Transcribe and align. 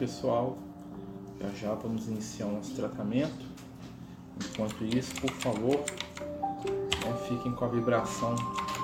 Pessoal. 0.00 0.56
Já 1.38 1.48
já 1.50 1.74
vamos 1.74 2.08
iniciar 2.08 2.46
o 2.46 2.52
nosso 2.52 2.74
tratamento. 2.74 3.44
Enquanto 4.42 4.82
isso, 4.82 5.14
por 5.20 5.30
favor, 5.32 5.76
né, 5.76 7.16
fiquem 7.28 7.52
com 7.52 7.66
a 7.66 7.68
vibração 7.68 8.34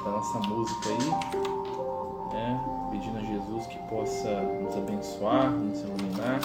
da 0.04 0.10
nossa 0.10 0.38
música 0.40 0.90
aí, 0.90 2.34
né, 2.34 2.60
pedindo 2.90 3.16
a 3.16 3.22
Jesus 3.22 3.66
que 3.66 3.78
possa 3.88 4.42
nos 4.42 4.76
abençoar, 4.76 5.50
nos 5.52 5.80
iluminar. 5.80 6.40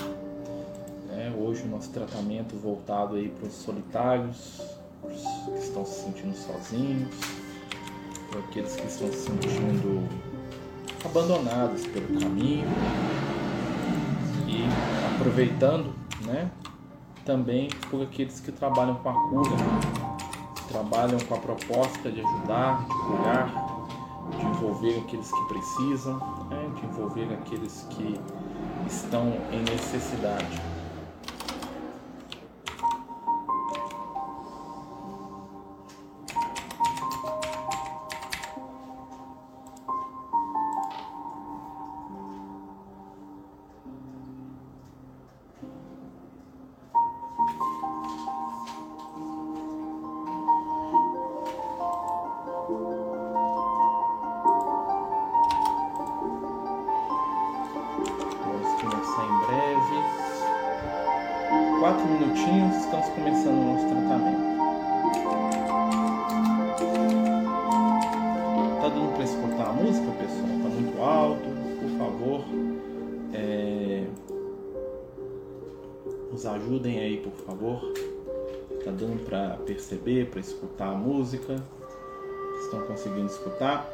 Né, 1.10 1.36
hoje 1.38 1.64
o 1.64 1.68
nosso 1.68 1.90
tratamento 1.90 2.56
voltado 2.56 3.16
aí 3.16 3.28
para 3.28 3.50
os 3.50 3.54
solitários, 3.54 4.62
os 5.04 5.52
que 5.52 5.60
estão 5.60 5.86
se 5.86 6.06
sentindo 6.06 6.34
sozinhos, 6.34 7.14
para 8.30 8.40
aqueles 8.40 8.74
que 8.74 8.88
estão 8.88 9.12
se 9.12 9.18
sentindo 9.18 10.08
abandonados 11.04 11.86
pelo 11.88 12.08
caminho 12.18 12.70
e 14.62 15.16
aproveitando, 15.16 15.94
né, 16.26 16.50
também 17.26 17.70
por 17.90 18.02
aqueles 18.02 18.40
que 18.40 18.52
trabalham 18.52 18.96
com 18.96 19.10
a 19.10 19.14
cura, 19.14 19.56
trabalham 20.68 21.20
com 21.20 21.36
a 21.36 21.38
proposta 21.38 22.12
de 22.12 22.22
ajudar, 22.22 22.86
de 22.88 22.94
curar, 22.94 23.72
de 24.38 24.46
envolver 24.46 24.98
aqueles 25.00 25.32
que 25.32 25.48
precisam, 25.48 26.18
né, 26.50 26.70
de 26.76 26.86
envolver 26.86 27.28
aqueles 27.34 27.86
que 27.90 28.20
estão 28.88 29.34
em 29.52 29.62
necessidade. 29.72 30.71
Ajudem 76.72 77.00
aí, 77.00 77.18
por 77.18 77.34
favor. 77.46 77.82
Tá 78.86 78.92
dando 78.92 79.24
para 79.26 79.58
perceber, 79.66 80.30
para 80.30 80.40
escutar 80.40 80.88
a 80.88 80.96
música? 80.96 81.62
Estão 82.62 82.82
conseguindo 82.84 83.28
escutar? 83.28 83.86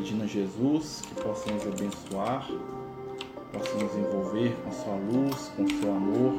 Pedindo 0.00 0.24
a 0.24 0.26
Jesus 0.26 1.02
que 1.02 1.14
possa 1.22 1.52
nos 1.52 1.66
abençoar, 1.66 2.50
possa 3.52 3.74
nos 3.74 3.94
envolver 3.94 4.56
com 4.64 4.72
sua 4.72 4.94
luz, 4.94 5.52
com 5.54 5.68
seu 5.68 5.94
amor. 5.94 6.32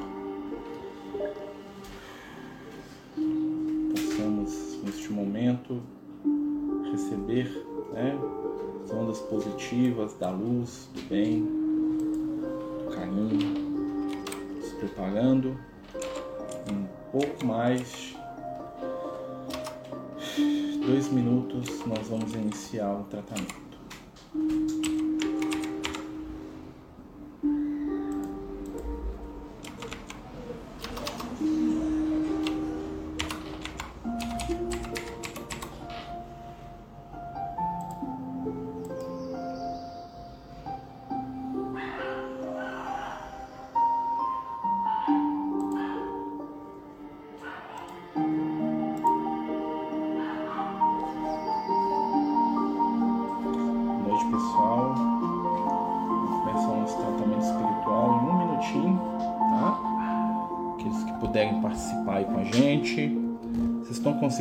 Possamos, 3.92 4.80
neste 4.84 5.12
momento, 5.12 5.80
receber 6.92 7.64
né, 7.94 8.18
as 8.84 8.92
ondas 8.92 9.20
positivas 9.20 10.16
da 10.16 10.32
luz, 10.32 10.90
do 10.96 11.02
bem, 11.08 11.44
do 11.44 12.96
carinho, 12.96 13.54
nos 14.58 14.74
preparando 14.74 15.56
um 16.68 16.88
pouco 17.12 17.46
mais 17.46 18.16
dois 20.86 21.09
minutos 21.09 21.86
nós 21.86 22.08
vamos 22.08 22.34
iniciar 22.34 22.92
o 22.92 23.03
tratamento. 23.03 24.81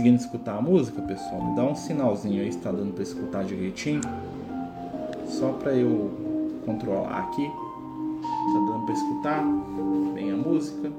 Conseguindo 0.00 0.16
escutar 0.16 0.56
a 0.56 0.62
música, 0.62 1.02
pessoal? 1.02 1.44
Me 1.44 1.54
dá 1.54 1.62
um 1.62 1.74
sinalzinho 1.74 2.40
aí 2.40 2.50
se 2.50 2.56
está 2.56 2.72
dando 2.72 2.94
para 2.94 3.02
escutar 3.02 3.44
direitinho. 3.44 4.00
Só 5.26 5.52
para 5.52 5.74
eu 5.74 6.10
controlar 6.64 7.18
aqui. 7.18 7.44
Está 7.44 8.60
dando 8.66 8.86
para 8.86 8.94
escutar 8.94 9.44
bem 10.14 10.32
a 10.32 10.36
música. 10.36 10.90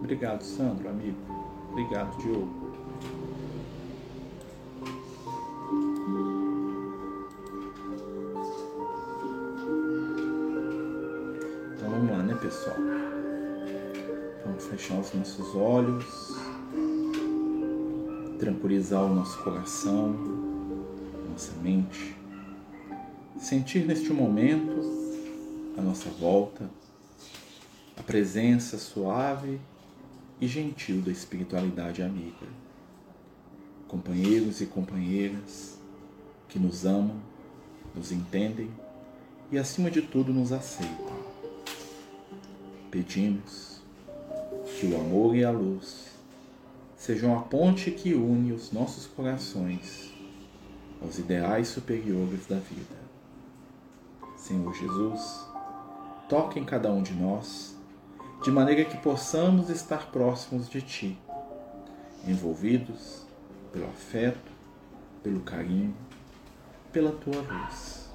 Obrigado, 0.00 0.42
Sandro, 0.42 0.88
amigo. 0.88 1.39
Obrigado, 1.70 2.16
Diogo. 2.18 2.48
Então 11.76 11.90
vamos 11.90 12.10
lá, 12.10 12.18
né, 12.24 12.34
pessoal? 12.34 12.76
Vamos 14.44 14.64
fechar 14.66 14.98
os 14.98 15.14
nossos 15.14 15.54
olhos, 15.54 16.36
tranquilizar 18.38 19.04
o 19.04 19.14
nosso 19.14 19.40
coração, 19.42 20.16
nossa 21.30 21.52
mente, 21.62 22.16
sentir 23.38 23.86
neste 23.86 24.12
momento 24.12 24.80
a 25.78 25.82
nossa 25.82 26.10
volta, 26.10 26.68
a 27.96 28.02
presença 28.02 28.76
suave 28.76 29.60
e 30.40 30.48
gentil 30.48 31.02
da 31.02 31.10
espiritualidade 31.10 32.02
amiga. 32.02 32.46
Companheiros 33.86 34.60
e 34.60 34.66
companheiras 34.66 35.78
que 36.48 36.58
nos 36.58 36.86
amam, 36.86 37.16
nos 37.94 38.10
entendem 38.10 38.70
e, 39.52 39.58
acima 39.58 39.90
de 39.90 40.00
tudo, 40.00 40.32
nos 40.32 40.52
aceitam. 40.52 41.20
Pedimos 42.90 43.80
Que 44.78 44.86
o 44.86 44.96
amor 44.96 45.36
e 45.36 45.44
a 45.44 45.50
luz 45.50 46.10
sejam 46.96 47.36
a 47.36 47.42
ponte 47.42 47.90
que 47.90 48.14
une 48.14 48.52
os 48.52 48.72
nossos 48.72 49.06
corações 49.06 50.10
aos 51.02 51.18
ideais 51.18 51.68
superiores 51.68 52.46
da 52.46 52.56
vida. 52.56 53.00
Senhor 54.36 54.74
Jesus, 54.74 55.46
toque 56.28 56.58
em 56.58 56.64
cada 56.64 56.90
um 56.90 57.02
de 57.02 57.12
nós, 57.12 57.76
de 58.42 58.50
maneira 58.50 58.84
que 58.86 58.96
possamos 58.96 59.68
estar 59.68 60.10
próximos 60.10 60.68
de 60.68 60.80
Ti, 60.80 61.18
envolvidos 62.26 63.26
pelo 63.70 63.86
afeto, 63.86 64.50
pelo 65.22 65.40
carinho, 65.40 65.94
pela 66.90 67.12
Tua 67.12 67.42
luz. 67.42 68.08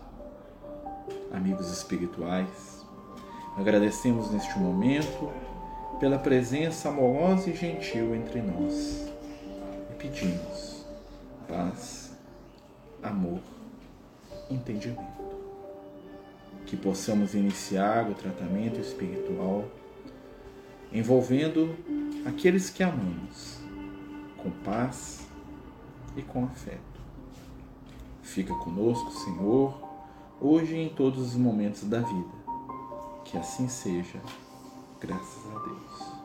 Amigos 1.32 1.72
espirituais, 1.72 2.84
agradecemos 3.56 4.32
neste 4.32 4.58
momento 4.58 5.32
pela 6.00 6.18
presença 6.18 6.90
amorosa 6.90 7.50
e 7.50 7.56
gentil 7.56 8.16
entre 8.16 8.42
nós 8.42 9.08
e 9.92 9.96
pedimos 9.96 10.86
paz, 11.48 12.18
amor, 13.04 13.40
entendimento 14.50 15.16
que 16.66 16.76
possamos 16.76 17.36
iniciar 17.36 18.10
o 18.10 18.16
tratamento 18.16 18.80
espiritual 18.80 19.66
envolvendo 20.96 21.76
aqueles 22.26 22.70
que 22.70 22.82
amamos 22.82 23.60
com 24.38 24.50
paz 24.64 25.28
e 26.16 26.22
com 26.22 26.46
afeto. 26.46 26.80
Fica 28.24 28.56
conosco, 28.56 29.12
Senhor, 29.12 29.78
hoje 30.40 30.76
e 30.76 30.86
em 30.86 30.90
todos 30.90 31.22
os 31.22 31.36
momentos 31.36 31.84
da 31.84 32.00
vida. 32.00 32.46
Que 33.26 33.38
assim 33.38 33.68
seja, 33.68 34.22
graças 35.02 35.46
a 35.54 35.60
Deus. 35.60 36.16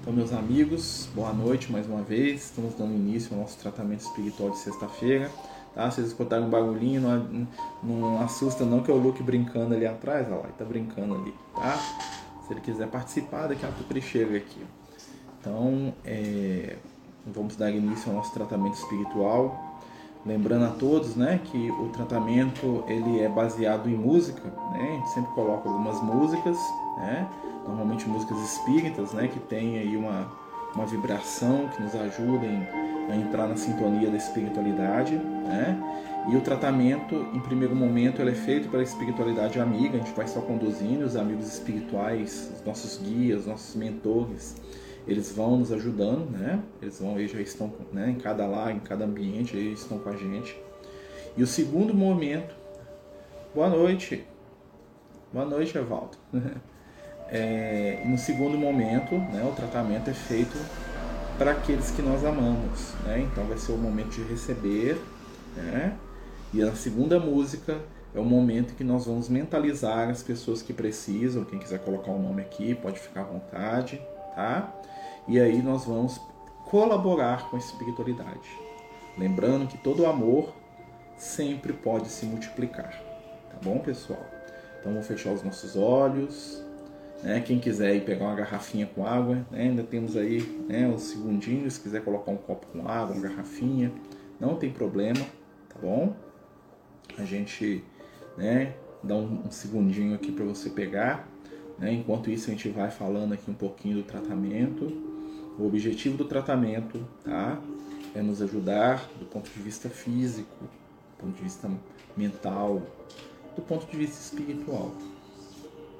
Então, 0.00 0.12
meus 0.12 0.32
amigos, 0.32 1.08
boa 1.14 1.32
noite 1.32 1.72
mais 1.72 1.88
uma 1.88 2.02
vez. 2.02 2.44
Estamos 2.44 2.74
dando 2.74 2.94
início 2.94 3.34
ao 3.34 3.40
nosso 3.40 3.58
tratamento 3.58 4.00
espiritual 4.00 4.50
de 4.50 4.58
sexta-feira. 4.58 5.28
Tá? 5.74 5.90
Vocês 5.90 6.06
escutaram 6.06 6.46
um 6.46 6.50
barulhinho, 6.50 7.00
não, 7.00 7.48
não 7.82 8.22
assusta 8.22 8.64
não 8.64 8.80
que 8.80 8.90
é 8.90 8.94
o 8.94 8.96
Luke 8.96 9.22
brincando 9.24 9.74
ali 9.74 9.86
atrás, 9.86 10.26
olha 10.28 10.36
lá, 10.36 10.44
ele 10.44 10.52
tá 10.52 10.64
brincando 10.64 11.14
ali, 11.14 11.34
tá? 11.54 12.17
Se 12.48 12.54
ele 12.54 12.60
quiser 12.60 12.88
participar, 12.88 13.46
daqui 13.46 13.64
a 13.64 13.68
pouco 13.68 13.92
ele 13.92 14.00
chega 14.00 14.36
aqui. 14.36 14.66
Então, 15.40 15.92
é, 16.04 16.76
vamos 17.26 17.54
dar 17.54 17.70
início 17.70 18.10
ao 18.10 18.16
nosso 18.16 18.32
tratamento 18.32 18.74
espiritual. 18.74 19.78
Lembrando 20.26 20.64
a 20.64 20.70
todos, 20.70 21.14
né, 21.14 21.40
que 21.44 21.70
o 21.70 21.90
tratamento 21.90 22.82
ele 22.88 23.20
é 23.20 23.28
baseado 23.28 23.88
em 23.88 23.94
música, 23.94 24.42
né? 24.72 24.88
A 24.90 24.96
gente 24.96 25.10
sempre 25.10 25.30
coloca 25.32 25.68
algumas 25.68 26.02
músicas, 26.02 26.58
né? 26.96 27.28
Normalmente 27.66 28.08
músicas 28.08 28.38
espíritas, 28.40 29.12
né, 29.12 29.28
que 29.28 29.38
tem 29.38 29.78
aí 29.78 29.96
uma 29.96 30.28
uma 30.74 30.86
vibração 30.86 31.68
que 31.68 31.82
nos 31.82 31.94
ajudem 31.94 32.66
a 33.10 33.16
entrar 33.16 33.48
na 33.48 33.56
sintonia 33.56 34.10
da 34.10 34.16
espiritualidade, 34.16 35.16
né? 35.16 35.78
E 36.26 36.36
o 36.36 36.40
tratamento, 36.40 37.14
em 37.32 37.40
primeiro 37.40 37.74
momento, 37.74 38.20
ele 38.20 38.32
é 38.32 38.34
feito 38.34 38.68
pela 38.68 38.82
espiritualidade 38.82 39.58
amiga, 39.58 39.96
a 39.96 39.98
gente 39.98 40.14
vai 40.14 40.26
só 40.28 40.40
conduzindo 40.40 41.04
os 41.04 41.16
amigos 41.16 41.46
espirituais, 41.46 42.52
os 42.54 42.64
nossos 42.64 42.98
guias, 42.98 43.40
os 43.40 43.46
nossos 43.46 43.74
mentores, 43.74 44.56
eles 45.06 45.32
vão 45.32 45.56
nos 45.56 45.72
ajudando, 45.72 46.30
né? 46.30 46.62
Eles 46.82 47.00
vão, 47.00 47.18
eles 47.18 47.30
já 47.30 47.40
estão 47.40 47.72
né, 47.92 48.10
em 48.10 48.16
cada 48.16 48.46
lá, 48.46 48.70
em 48.70 48.78
cada 48.78 49.06
ambiente, 49.06 49.56
eles 49.56 49.80
estão 49.80 49.98
com 49.98 50.10
a 50.10 50.16
gente. 50.16 50.54
E 51.34 51.42
o 51.42 51.46
segundo 51.46 51.94
momento, 51.94 52.54
boa 53.54 53.70
noite, 53.70 54.22
boa 55.32 55.46
noite, 55.46 55.76
Evaldo. 55.76 56.16
É, 57.30 58.04
no 58.06 58.16
segundo 58.16 58.56
momento, 58.56 59.14
né, 59.14 59.46
o 59.46 59.54
tratamento 59.54 60.08
é 60.08 60.14
feito 60.14 60.56
para 61.36 61.50
aqueles 61.50 61.90
que 61.90 62.00
nós 62.00 62.24
amamos. 62.24 62.94
Né? 63.04 63.28
Então 63.30 63.44
vai 63.44 63.58
ser 63.58 63.72
o 63.72 63.76
momento 63.76 64.08
de 64.08 64.22
receber. 64.22 64.98
Né? 65.54 65.94
E 66.52 66.62
a 66.62 66.74
segunda 66.74 67.20
música 67.20 67.78
é 68.14 68.18
o 68.18 68.24
momento 68.24 68.74
que 68.74 68.82
nós 68.82 69.04
vamos 69.04 69.28
mentalizar 69.28 70.08
as 70.08 70.22
pessoas 70.22 70.62
que 70.62 70.72
precisam. 70.72 71.44
Quem 71.44 71.58
quiser 71.58 71.78
colocar 71.80 72.10
o 72.10 72.16
um 72.16 72.22
nome 72.22 72.40
aqui, 72.40 72.74
pode 72.74 72.98
ficar 72.98 73.20
à 73.20 73.24
vontade. 73.24 74.00
Tá? 74.34 74.72
E 75.26 75.38
aí 75.38 75.60
nós 75.60 75.84
vamos 75.84 76.18
colaborar 76.64 77.50
com 77.50 77.56
a 77.56 77.58
espiritualidade. 77.58 78.48
Lembrando 79.18 79.66
que 79.66 79.76
todo 79.76 80.06
amor 80.06 80.54
sempre 81.18 81.74
pode 81.74 82.08
se 82.08 82.24
multiplicar. 82.24 82.98
Tá 83.50 83.58
bom, 83.62 83.78
pessoal? 83.80 84.24
Então 84.80 84.92
vamos 84.92 85.06
fechar 85.06 85.32
os 85.32 85.42
nossos 85.42 85.76
olhos. 85.76 86.64
Né? 87.22 87.40
Quem 87.40 87.58
quiser 87.58 87.94
ir 87.94 88.04
pegar 88.06 88.24
uma 88.24 88.34
garrafinha 88.34 88.86
com 88.86 89.04
água, 89.04 89.44
né? 89.50 89.64
ainda 89.64 89.82
temos 89.82 90.16
aí 90.16 90.40
né, 90.66 90.88
uns 90.88 91.02
segundinhos, 91.02 91.74
se 91.74 91.80
quiser 91.80 92.02
colocar 92.02 92.30
um 92.30 92.36
copo 92.36 92.66
com 92.68 92.88
água, 92.88 93.14
uma 93.14 93.28
garrafinha, 93.28 93.92
não 94.40 94.54
tem 94.54 94.70
problema, 94.70 95.20
tá 95.68 95.78
bom? 95.82 96.14
A 97.18 97.24
gente 97.24 97.84
né, 98.36 98.74
dá 99.02 99.14
um, 99.14 99.46
um 99.46 99.50
segundinho 99.50 100.14
aqui 100.14 100.32
para 100.32 100.44
você 100.44 100.70
pegar. 100.70 101.28
Né? 101.78 101.92
Enquanto 101.92 102.30
isso, 102.30 102.48
a 102.48 102.52
gente 102.52 102.68
vai 102.68 102.90
falando 102.90 103.32
aqui 103.32 103.50
um 103.50 103.54
pouquinho 103.54 103.96
do 103.96 104.02
tratamento. 104.02 104.84
O 105.58 105.66
objetivo 105.66 106.16
do 106.16 106.24
tratamento 106.24 107.04
tá? 107.24 107.60
é 108.14 108.22
nos 108.22 108.40
ajudar 108.40 109.08
do 109.18 109.26
ponto 109.26 109.50
de 109.50 109.60
vista 109.60 109.88
físico, 109.88 110.56
do 110.60 111.24
ponto 111.24 111.36
de 111.36 111.42
vista 111.42 111.68
mental, 112.16 112.82
do 113.56 113.62
ponto 113.62 113.90
de 113.90 113.96
vista 113.96 114.20
espiritual. 114.20 114.92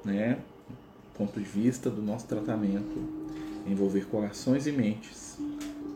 Né? 0.05 0.39
ponto 1.19 1.37
de 1.37 1.45
vista 1.45 1.89
do 1.89 2.01
nosso 2.01 2.25
tratamento, 2.27 2.97
envolver 3.67 4.05
corações 4.05 4.65
e 4.65 4.71
mentes 4.71 5.37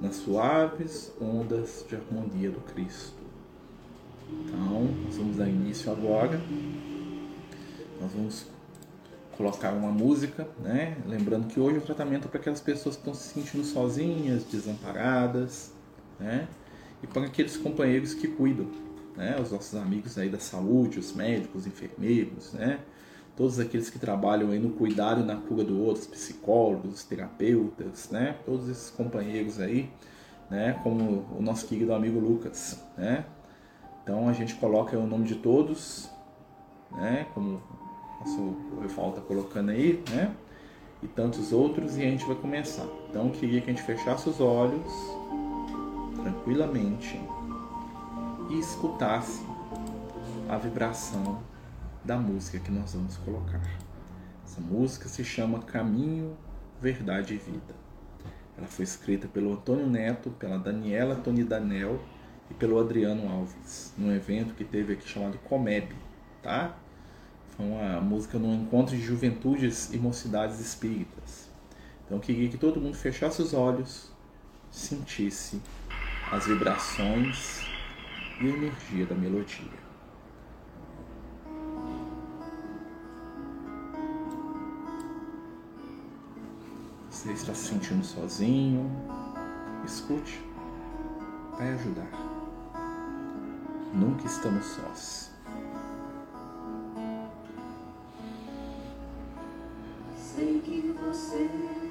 nas 0.02 0.18
suaves 0.18 1.14
ondas 1.22 1.86
de 1.88 1.96
harmonia 1.96 2.52
do 2.52 2.60
Cristo. 2.60 3.23
Então, 4.46 4.90
nós 5.06 5.18
vamos 5.18 5.38
dar 5.38 5.48
início 5.48 5.92
agora. 5.92 6.40
Nós 8.02 8.12
vamos 8.12 8.48
colocar 9.38 9.74
uma 9.74 9.92
música, 9.92 10.48
né? 10.64 10.98
Lembrando 11.08 11.48
que 11.48 11.60
hoje 11.60 11.78
o 11.78 11.82
tratamento 11.82 12.28
é 12.28 12.28
para 12.30 12.40
aquelas 12.40 12.62
pessoas 12.62 12.96
que 12.96 13.02
estão 13.02 13.14
se 13.14 13.34
sentindo 13.34 13.64
sozinhas, 13.64 14.44
desamparadas, 14.44 15.74
né? 16.20 16.48
E 17.02 17.08
para 17.08 17.26
aqueles 17.26 17.58
companheiros 17.58 18.14
que 18.14 18.28
cuidam, 18.28 18.68
né? 19.16 19.38
Os 19.42 19.52
nossos 19.52 19.76
amigos 19.80 20.18
aí 20.18 20.30
da 20.30 20.40
saúde, 20.40 21.00
os 21.00 21.14
médicos, 21.14 21.62
os 21.62 21.68
enfermeiros, 21.68 22.54
né? 22.54 22.80
todos 23.36 23.60
aqueles 23.60 23.90
que 23.90 23.98
trabalham 23.98 24.52
aí 24.52 24.60
no 24.60 24.70
cuidado 24.72 25.22
e 25.22 25.26
na 25.26 25.36
cura 25.36 25.64
do 25.64 25.80
outro, 25.82 26.02
os 26.02 26.08
psicólogos, 26.08 26.94
os 26.96 27.04
terapeutas, 27.04 28.10
né? 28.10 28.36
Todos 28.46 28.70
esses 28.70 28.90
companheiros 28.90 29.60
aí, 29.60 29.90
né? 30.50 30.80
Como 30.84 31.26
o 31.38 31.42
nosso 31.42 31.68
querido 31.68 31.94
amigo 31.94 32.20
Lucas, 32.20 32.84
né? 32.98 33.26
Então 34.04 34.28
a 34.28 34.34
gente 34.34 34.56
coloca 34.56 34.98
o 34.98 35.08
nome 35.08 35.26
de 35.26 35.36
todos, 35.36 36.12
né? 36.92 37.26
Como 37.34 37.62
o 38.38 38.84
Eval 38.84 39.10
está 39.10 39.22
colocando 39.22 39.72
aí, 39.72 40.04
né? 40.12 40.36
E 41.02 41.08
tantos 41.08 41.52
outros, 41.54 41.98
e 41.98 42.02
a 42.02 42.10
gente 42.10 42.26
vai 42.26 42.36
começar. 42.36 42.86
Então 43.10 43.28
eu 43.28 43.32
queria 43.32 43.62
que 43.62 43.72
a 43.72 43.74
gente 43.74 43.86
fechasse 43.86 44.30
os 44.30 44.42
olhos 44.42 44.94
tranquilamente 46.22 47.20
e 48.50 48.60
escutasse 48.60 49.46
a 50.50 50.58
vibração 50.58 51.40
da 52.04 52.18
música 52.18 52.60
que 52.60 52.72
nós 52.72 52.94
vamos 52.94 53.16
colocar. 53.18 53.62
Essa 54.44 54.60
música 54.60 55.08
se 55.08 55.24
chama 55.24 55.60
Caminho, 55.60 56.36
Verdade 56.82 57.36
e 57.36 57.38
Vida. 57.38 57.74
Ela 58.58 58.68
foi 58.68 58.84
escrita 58.84 59.28
pelo 59.28 59.54
Antônio 59.54 59.88
Neto, 59.88 60.30
pela 60.32 60.60
Daniela 60.60 61.16
Tony 61.16 61.44
Danel 61.44 62.00
e 62.50 62.54
pelo 62.54 62.80
Adriano 62.80 63.30
Alves, 63.30 63.94
num 63.98 64.12
evento 64.12 64.54
que 64.54 64.64
teve 64.64 64.94
aqui 64.94 65.08
chamado 65.08 65.38
Comeb, 65.40 65.90
tá? 66.42 66.76
Foi 67.56 67.66
uma 67.66 68.02
música 68.02 68.38
num 68.40 68.64
encontro 68.64 68.96
de 68.96 69.02
juventudes 69.02 69.94
e 69.94 69.98
mocidades 69.98 70.60
espíritas. 70.60 71.50
Então 72.06 72.20
queria 72.20 72.50
que 72.50 72.58
todo 72.58 72.82
mundo 72.82 72.96
fechasse 72.96 73.42
os 73.42 73.54
olhos, 73.54 74.12
sentisse 74.72 75.62
as 76.32 76.48
vibrações 76.48 77.66
e 78.42 78.46
a 78.46 78.50
energia 78.50 79.06
da 79.06 79.16
melodia. 79.16 79.84
Você 87.10 87.32
está 87.32 87.54
se 87.54 87.68
sentindo 87.68 88.04
sozinho? 88.04 88.92
Escute, 89.86 90.42
vai 91.58 91.70
ajudar. 91.74 92.33
Nunca 93.94 94.26
estamos 94.26 94.66
sós. 94.66 95.32
Sei 100.18 100.60
que 100.62 100.92
você 101.00 101.83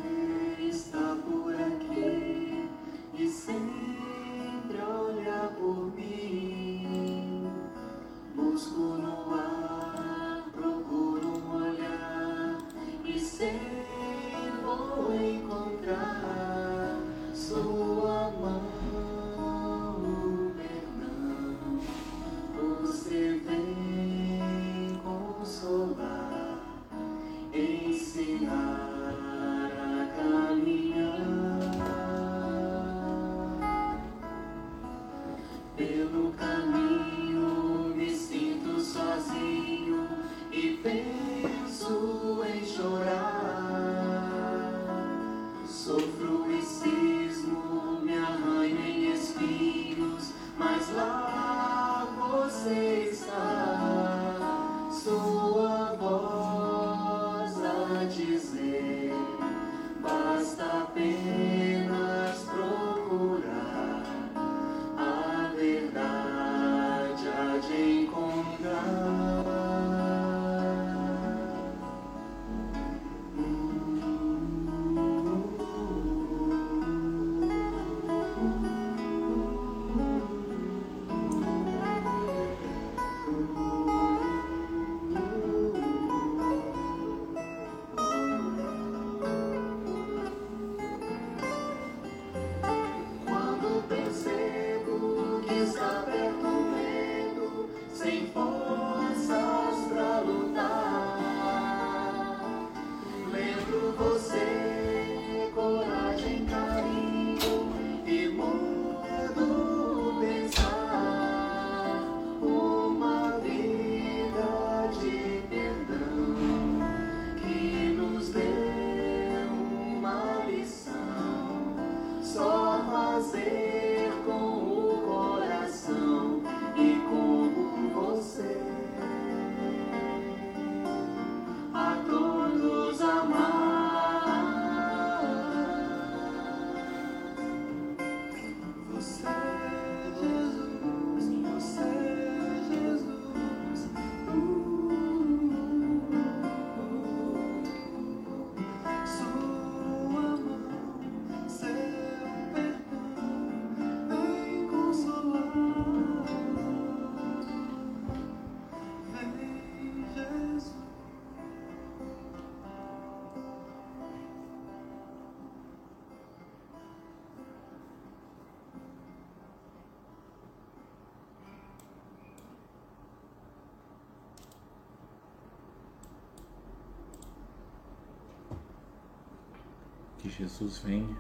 Jesus 180.33 180.79
venha, 180.79 181.17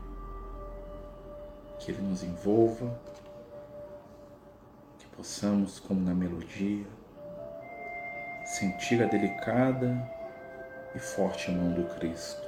que 1.78 1.90
Ele 1.90 2.02
nos 2.02 2.22
envolva, 2.22 2.98
que 4.98 5.06
possamos, 5.08 5.78
como 5.78 6.00
na 6.00 6.14
melodia, 6.14 6.86
sentir 8.44 9.02
a 9.02 9.06
delicada 9.06 10.10
e 10.94 10.98
forte 10.98 11.50
mão 11.50 11.72
do 11.72 11.84
Cristo, 11.96 12.46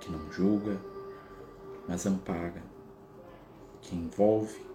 que 0.00 0.10
não 0.10 0.30
julga, 0.32 0.78
mas 1.88 2.06
ampara, 2.06 2.62
que 3.80 3.96
envolve, 3.96 4.66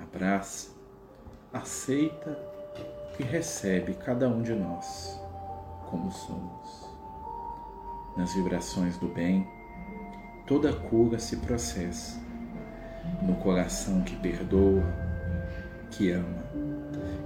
abraça, 0.00 0.70
aceita 1.52 2.38
e 3.18 3.22
recebe 3.22 3.94
cada 3.94 4.28
um 4.28 4.42
de 4.42 4.54
nós 4.54 5.20
como 5.88 6.10
somos 6.12 6.87
nas 8.18 8.34
vibrações 8.34 8.98
do 8.98 9.06
bem, 9.06 9.46
toda 10.44 10.72
cura 10.72 11.20
se 11.20 11.36
processa 11.36 12.20
no 13.22 13.36
coração 13.36 14.02
que 14.02 14.16
perdoa, 14.16 14.82
que 15.92 16.10
ama, 16.10 16.42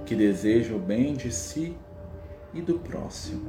que 0.05 0.15
deseja 0.15 0.75
o 0.75 0.79
bem 0.79 1.15
de 1.15 1.31
si 1.31 1.75
e 2.53 2.61
do 2.61 2.77
próximo. 2.77 3.41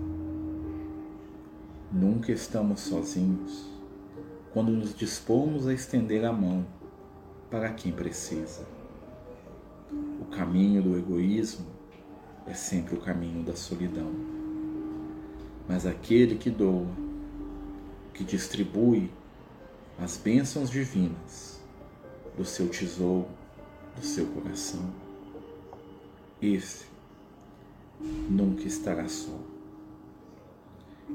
Nunca 1.92 2.32
estamos 2.32 2.80
sozinhos 2.80 3.68
quando 4.52 4.72
nos 4.72 4.94
dispomos 4.94 5.66
a 5.66 5.74
estender 5.74 6.24
a 6.24 6.32
mão 6.32 6.64
para 7.50 7.70
quem 7.74 7.92
precisa. 7.92 8.66
O 10.18 10.24
caminho 10.24 10.82
do 10.82 10.96
egoísmo 10.96 11.66
é 12.46 12.54
sempre 12.54 12.94
o 12.94 13.00
caminho 13.00 13.44
da 13.44 13.54
solidão. 13.54 14.10
Mas 15.68 15.86
aquele 15.86 16.36
que 16.36 16.50
doa 16.50 17.03
que 18.14 18.24
distribui 18.24 19.10
as 19.98 20.16
bênçãos 20.16 20.70
divinas 20.70 21.60
do 22.36 22.44
seu 22.44 22.68
tesouro, 22.68 23.28
do 23.96 24.04
seu 24.04 24.26
coração. 24.26 24.92
Esse 26.40 26.86
nunca 28.00 28.62
estará 28.62 29.08
só. 29.08 29.38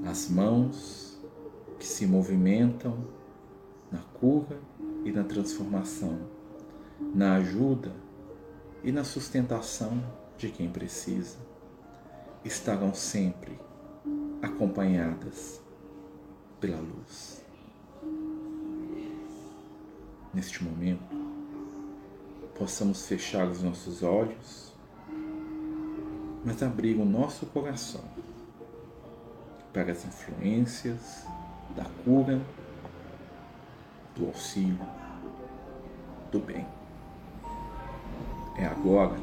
As 0.06 0.29
mãos 0.29 1.20
que 1.79 1.86
se 1.86 2.06
movimentam 2.06 2.98
na 3.91 4.00
cura 4.00 4.60
e 5.03 5.12
na 5.12 5.24
transformação, 5.24 6.20
na 7.13 7.36
ajuda 7.36 7.94
e 8.84 8.91
na 8.91 9.03
sustentação 9.03 10.03
de 10.38 10.50
quem 10.50 10.70
precisa, 10.70 11.38
estarão 12.44 12.94
sempre 12.94 13.60
acompanhadas 14.41 15.62
pela 16.60 16.80
luz. 16.80 17.42
Neste 20.34 20.63
momento, 20.63 21.04
possamos 22.58 23.08
fechar 23.08 23.48
os 23.48 23.63
nossos 23.63 24.04
olhos, 24.04 24.72
mas 26.46 26.62
abrir 26.62 26.96
o 26.98 27.06
nosso 27.06 27.46
coração 27.48 28.04
para 29.74 29.92
as 29.92 30.06
influências 30.06 31.24
da 31.75 31.86
cura, 32.04 32.39
do 34.16 34.28
auxílio, 34.28 34.80
do 36.32 36.39
bem. 36.39 36.66
É 38.58 38.66
agora, 38.66 39.18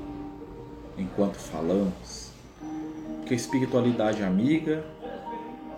enquanto 0.97 1.37
falamos, 1.37 2.31
que 3.27 3.35
a 3.35 3.37
espiritualidade 3.37 4.23
amiga 4.23 4.85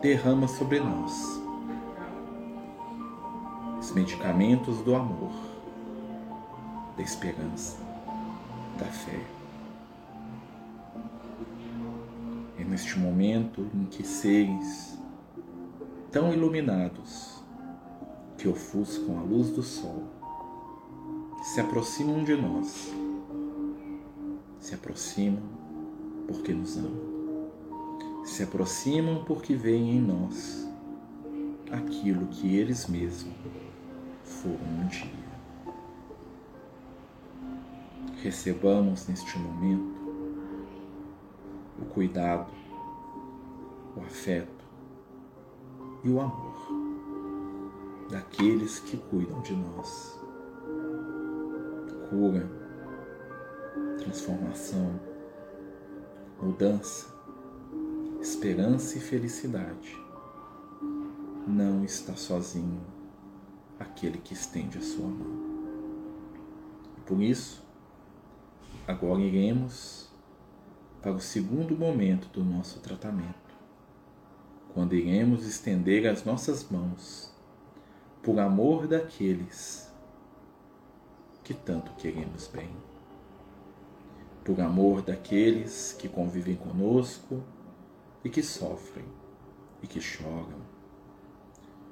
derrama 0.01 0.47
sobre 0.47 0.79
nós 0.79 1.48
medicamentos 3.99 4.79
do 4.83 4.95
amor, 4.95 5.33
da 6.97 7.03
esperança, 7.03 7.77
da 8.79 8.85
fé. 8.85 9.21
É 12.57 12.63
neste 12.63 12.97
momento 12.97 13.67
em 13.75 13.87
que 13.87 14.05
seres 14.05 14.97
tão 16.13 16.33
iluminados 16.33 17.43
que 18.37 18.47
ofuscam 18.47 19.19
a 19.19 19.23
luz 19.23 19.51
do 19.51 19.65
sol 19.65 20.05
se 21.43 21.61
aproximam 21.61 22.23
de 22.23 22.37
nós, 22.37 22.95
se 24.61 24.75
aproximam 24.77 25.43
porque 26.29 26.53
nos 26.53 26.77
amam, 26.77 27.51
se 28.25 28.45
aproximam 28.45 29.25
porque 29.25 29.57
veem 29.57 29.97
em 29.97 30.01
nós 30.01 30.69
aquilo 31.73 32.29
que 32.29 32.57
eles 32.57 32.87
mesmos 32.87 33.68
um 34.51 34.87
dia. 34.89 35.29
Recebamos 38.23 39.07
neste 39.07 39.39
momento 39.39 39.97
o 41.81 41.85
cuidado, 41.87 42.51
o 43.97 44.01
afeto 44.01 44.65
e 46.03 46.11
o 46.11 46.21
amor 46.21 46.57
daqueles 48.11 48.81
que 48.81 48.97
cuidam 48.97 49.41
de 49.43 49.55
nós. 49.55 50.19
Cura, 52.11 52.51
transformação, 53.99 54.99
mudança, 56.41 57.07
esperança 58.21 58.99
e 58.99 59.01
felicidade. 59.01 59.97
Não 61.47 61.85
está 61.85 62.15
sozinho 62.15 62.98
aquele 63.79 64.19
que 64.19 64.35
estende 64.35 64.79
a 64.79 64.83
sua 64.83 65.07
mão. 65.07 65.49
E 66.97 67.01
por 67.03 67.23
isso, 67.23 67.63
agora 68.87 69.21
iremos 69.21 70.09
para 71.01 71.13
o 71.13 71.21
segundo 71.21 71.77
momento 71.77 72.29
do 72.29 72.45
nosso 72.45 72.81
tratamento, 72.81 73.55
quando 74.75 74.95
iremos 74.95 75.47
estender 75.47 76.07
as 76.07 76.25
nossas 76.25 76.69
mãos 76.69 77.33
por 78.23 78.39
amor 78.39 78.87
daqueles 78.87 79.91
que 81.45 81.55
tanto 81.55 81.93
queremos 81.93 82.47
bem, 82.49 82.71
por 84.45 84.61
amor 84.61 85.03
daqueles 85.03 85.95
que 85.99 86.09
convivem 86.09 86.57
conosco 86.57 87.43
e 88.25 88.29
que 88.29 88.43
sofrem 88.43 89.07
e 89.83 89.87
que 89.87 90.01
choram. 90.01 90.61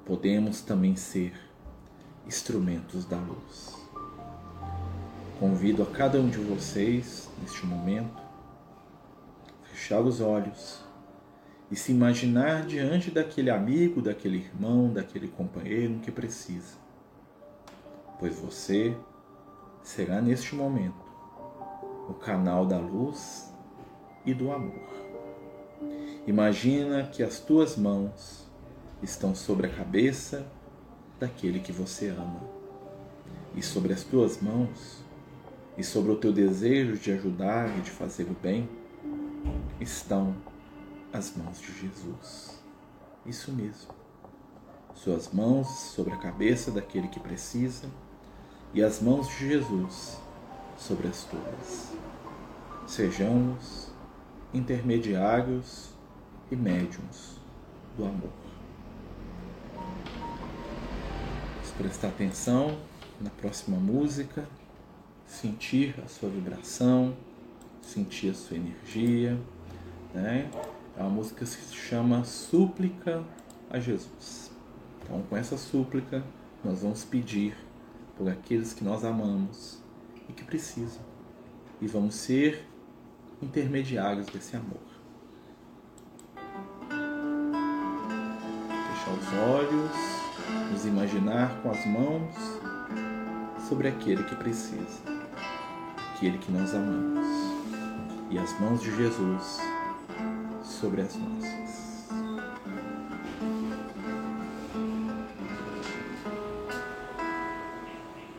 Podemos 0.05 0.61
também 0.61 0.95
ser 0.95 1.33
instrumentos 2.27 3.05
da 3.05 3.17
luz. 3.17 3.75
Convido 5.39 5.83
a 5.83 5.85
cada 5.85 6.19
um 6.19 6.29
de 6.29 6.39
vocês, 6.39 7.29
neste 7.41 7.65
momento, 7.65 8.21
a 9.63 9.67
fechar 9.67 10.01
os 10.01 10.19
olhos 10.19 10.83
e 11.71 11.75
se 11.75 11.91
imaginar 11.91 12.65
diante 12.65 13.09
daquele 13.09 13.49
amigo, 13.49 14.01
daquele 14.01 14.37
irmão, 14.37 14.91
daquele 14.91 15.27
companheiro 15.27 15.99
que 15.99 16.11
precisa. 16.11 16.75
Pois 18.19 18.37
você 18.39 18.95
será 19.83 20.21
neste 20.21 20.55
momento 20.55 21.05
o 22.09 22.13
canal 22.13 22.65
da 22.65 22.77
luz 22.77 23.53
e 24.25 24.33
do 24.33 24.51
amor. 24.51 24.87
Imagina 26.25 27.03
que 27.03 27.23
as 27.23 27.39
tuas 27.39 27.77
mãos 27.77 28.45
estão 29.01 29.35
sobre 29.35 29.67
a 29.67 29.69
cabeça 29.69 30.45
daquele 31.19 31.59
que 31.59 31.71
você 31.71 32.09
ama. 32.09 32.41
E 33.55 33.61
sobre 33.61 33.93
as 33.93 34.03
tuas 34.03 34.41
mãos, 34.41 35.03
e 35.77 35.83
sobre 35.83 36.11
o 36.11 36.15
teu 36.17 36.33
desejo 36.33 36.97
de 36.97 37.11
ajudar 37.11 37.77
e 37.77 37.81
de 37.81 37.91
fazer 37.91 38.23
o 38.23 38.35
bem, 38.41 38.69
estão 39.79 40.35
as 41.13 41.35
mãos 41.35 41.59
de 41.59 41.71
Jesus. 41.79 42.61
Isso 43.25 43.51
mesmo. 43.51 43.93
Suas 44.95 45.31
mãos 45.31 45.67
sobre 45.67 46.13
a 46.13 46.17
cabeça 46.17 46.71
daquele 46.71 47.07
que 47.07 47.19
precisa 47.19 47.87
e 48.73 48.83
as 48.83 49.01
mãos 49.01 49.27
de 49.29 49.47
Jesus 49.49 50.17
sobre 50.75 51.07
as 51.07 51.23
tuas. 51.25 51.93
Sejamos 52.87 53.91
intermediários 54.53 55.89
e 56.51 56.55
médiums 56.55 57.37
do 57.95 58.05
amor. 58.05 58.31
Prestar 61.77 62.07
atenção 62.07 62.75
na 63.21 63.29
próxima 63.29 63.77
música, 63.77 64.47
sentir 65.27 65.95
a 66.03 66.07
sua 66.07 66.27
vibração, 66.27 67.15
sentir 67.83 68.31
a 68.31 68.33
sua 68.33 68.57
energia, 68.57 69.39
né? 70.11 70.49
É 70.97 71.01
uma 71.01 71.09
música 71.11 71.45
que 71.45 71.51
se 71.51 71.75
chama 71.75 72.23
Súplica 72.23 73.23
a 73.69 73.79
Jesus. 73.79 74.51
Então, 75.03 75.21
com 75.29 75.37
essa 75.37 75.55
súplica, 75.55 76.23
nós 76.63 76.81
vamos 76.81 77.05
pedir 77.05 77.55
por 78.17 78.27
aqueles 78.27 78.73
que 78.73 78.83
nós 78.83 79.05
amamos 79.05 79.79
e 80.27 80.33
que 80.33 80.43
precisam. 80.43 81.01
E 81.79 81.85
vamos 81.85 82.15
ser 82.15 82.67
intermediários 83.39 84.25
desse 84.27 84.55
amor. 84.55 84.81
Fechar 88.67 89.13
os 89.13 89.33
olhos, 89.53 90.16
nos 90.71 90.85
imaginar 90.85 91.61
com 91.61 91.71
as 91.71 91.85
mãos 91.85 92.33
sobre 93.67 93.87
aquele 93.87 94.23
que 94.23 94.35
precisa, 94.35 95.01
aquele 96.15 96.37
que 96.37 96.51
nós 96.51 96.73
amamos. 96.73 97.27
E 98.29 98.37
as 98.37 98.59
mãos 98.59 98.81
de 98.81 98.95
Jesus 98.95 99.59
sobre 100.63 101.01
as 101.01 101.15
nossas. 101.15 102.07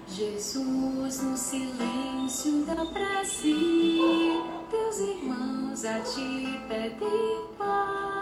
Jesus, 0.06 1.22
no 1.22 1.36
silêncio 1.36 2.64
da 2.64 2.84
prece, 2.86 3.54
teus 4.70 4.98
irmãos 4.98 5.84
a 5.84 6.00
ti 6.00 6.60
pedem 6.68 7.46
paz 7.56 8.17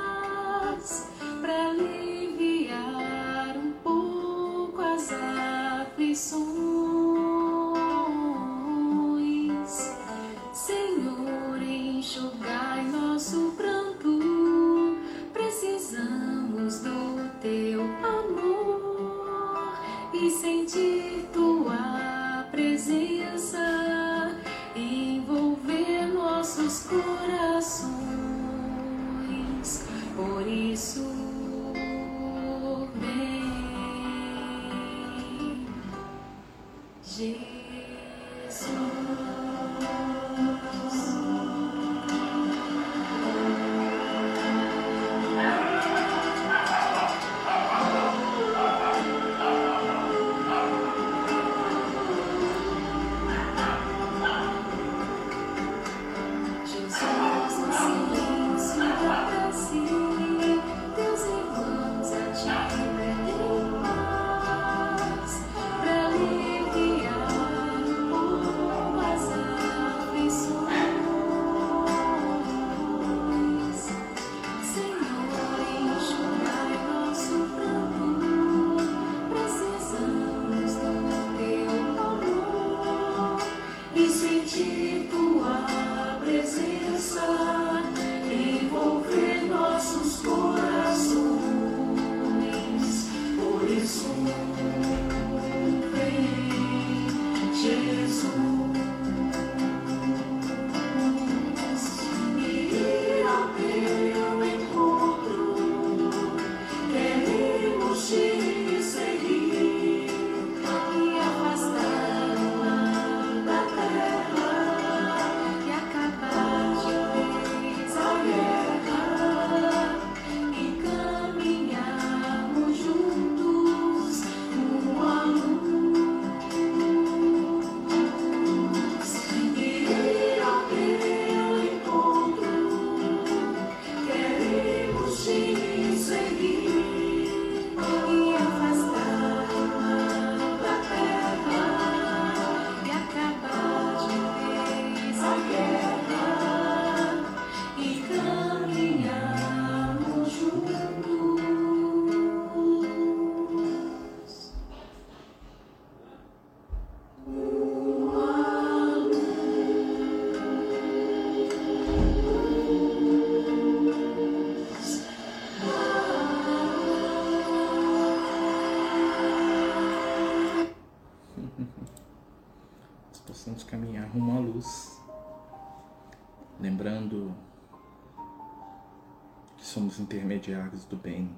somos 179.96 180.00
intermediários 180.00 180.84
do 180.84 180.96
bem, 180.96 181.30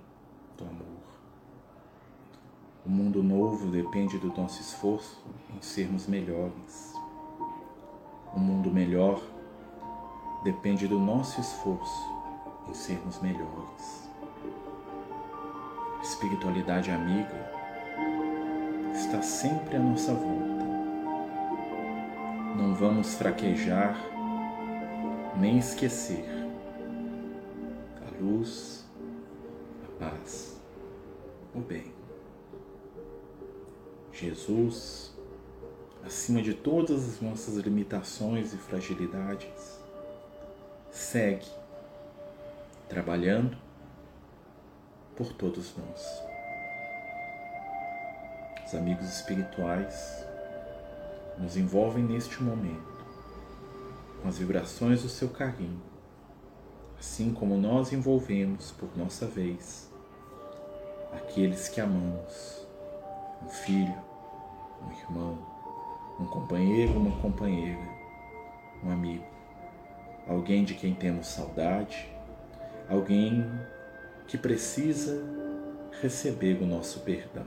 do 0.57 0.64
amor. 0.64 0.99
O 2.85 2.90
mundo 2.90 3.23
novo 3.23 3.71
depende 3.71 4.18
do 4.18 4.29
nosso 4.29 4.61
esforço 4.61 5.23
em 5.55 5.62
sermos 5.62 6.07
melhores. 6.07 6.94
O 8.35 8.40
mundo 8.40 8.71
melhor 8.71 9.21
depende 10.42 10.88
do 10.88 10.99
nosso 10.99 11.40
esforço 11.40 12.12
em 12.68 12.75
sermos 12.75 13.21
melhores. 13.21 14.09
espiritualidade 16.03 16.90
amiga 16.90 17.53
está 18.94 19.23
sempre 19.23 19.77
à 19.77 19.81
nossa 19.81 20.14
volta. 20.14 20.64
Não 22.57 22.75
vamos 22.75 23.14
fraquejar 23.14 23.97
nem 25.37 25.59
esquecer 25.59 26.38
luz, 28.20 28.85
a 29.85 30.04
paz, 30.04 30.61
o 31.54 31.61
bem. 31.61 31.92
Jesus, 34.12 35.12
acima 36.04 36.42
de 36.42 36.54
todas 36.54 37.09
as 37.09 37.20
nossas 37.20 37.57
limitações 37.57 38.52
e 38.52 38.57
fragilidades, 38.57 39.78
segue 40.90 41.46
trabalhando 42.88 43.57
por 45.16 45.33
todos 45.33 45.74
nós. 45.76 46.22
Os 48.66 48.74
amigos 48.74 49.09
espirituais 49.09 50.24
nos 51.38 51.57
envolvem 51.57 52.04
neste 52.04 52.42
momento 52.42 52.98
com 54.20 54.28
as 54.28 54.38
vibrações 54.38 55.02
do 55.02 55.09
seu 55.09 55.28
carinho, 55.28 55.81
assim 56.98 57.32
como 57.32 57.56
nós 57.56 57.92
envolvemos 57.92 58.72
por 58.72 58.88
nossa 58.96 59.26
vez 59.26 59.90
aqueles 61.12 61.68
que 61.68 61.80
amamos, 61.80 62.66
um 63.42 63.48
filho, 63.48 63.94
um 64.87 64.92
irmão, 64.92 65.38
um 66.18 66.26
companheiro, 66.26 66.92
uma 66.98 67.20
companheira, 67.20 67.80
um 68.84 68.90
amigo, 68.90 69.24
alguém 70.26 70.64
de 70.64 70.74
quem 70.74 70.94
temos 70.94 71.28
saudade 71.28 72.18
alguém 72.88 73.44
que 74.26 74.38
precisa 74.38 75.22
receber 76.00 76.62
o 76.62 76.66
nosso 76.66 77.00
perdão, 77.00 77.46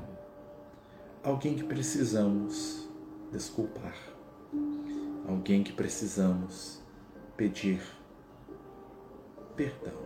alguém 1.24 1.56
que 1.56 1.64
precisamos 1.64 2.88
desculpar, 3.32 3.96
alguém 5.28 5.64
que 5.64 5.74
precisamos 5.74 6.80
pedir 7.36 7.82
perdão, 9.56 10.00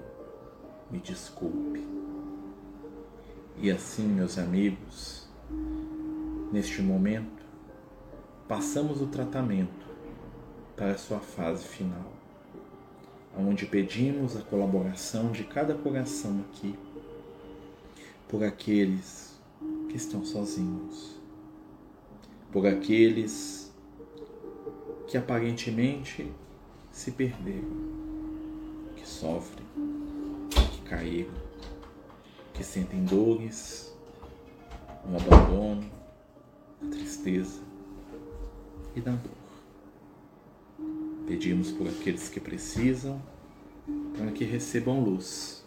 me 0.91 0.99
desculpe. 0.99 1.85
E 3.57 3.71
assim, 3.71 4.07
meus 4.07 4.37
amigos, 4.37 5.27
neste 6.51 6.81
momento, 6.81 7.43
passamos 8.47 9.01
o 9.01 9.07
tratamento 9.07 9.85
para 10.75 10.91
a 10.91 10.97
sua 10.97 11.19
fase 11.19 11.65
final 11.65 12.15
onde 13.37 13.65
pedimos 13.65 14.37
a 14.37 14.41
colaboração 14.41 15.31
de 15.31 15.43
cada 15.43 15.75
coração 15.75 16.43
aqui, 16.49 16.75
por 18.29 18.43
aqueles 18.43 19.37
que 19.89 19.97
estão 19.97 20.23
sozinhos, 20.23 21.15
por 22.51 22.65
aqueles 22.65 23.73
que 25.07 25.17
aparentemente 25.17 26.31
se 26.91 27.11
perderam, 27.11 27.94
que 29.05 29.09
sofrem, 29.09 29.65
que 30.49 30.81
caíram, 30.81 31.31
que 32.55 32.63
sentem 32.63 33.05
dores, 33.05 33.93
um 35.07 35.15
abandono, 35.15 35.87
a 36.81 36.89
tristeza 36.89 37.61
e 38.95 39.01
da 39.01 39.11
dor. 39.11 39.31
Pedimos 41.27 41.71
por 41.71 41.87
aqueles 41.87 42.29
que 42.29 42.39
precisam, 42.39 43.21
para 44.17 44.31
que 44.31 44.43
recebam 44.43 45.03
luz, 45.03 45.63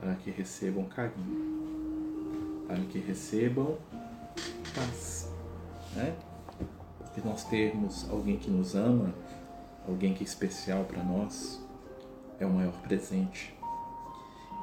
para 0.00 0.14
que 0.14 0.30
recebam 0.30 0.86
carinho, 0.86 2.64
para 2.66 2.80
que 2.80 2.98
recebam 2.98 3.76
paz, 4.74 5.30
né? 5.94 6.16
Porque 6.98 7.20
nós 7.28 7.44
termos 7.44 8.08
alguém 8.08 8.38
que 8.38 8.50
nos 8.50 8.74
ama, 8.74 9.14
alguém 9.86 10.14
que 10.14 10.24
é 10.24 10.26
especial 10.26 10.84
para 10.84 11.02
nós, 11.02 11.67
é 12.40 12.46
o 12.46 12.50
maior 12.50 12.72
presente. 12.82 13.54